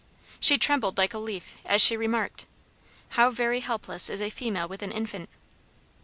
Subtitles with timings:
[0.39, 2.47] She trembled like a leaf as she remarked,
[3.09, 5.29] "How very helpless is a female with an infant."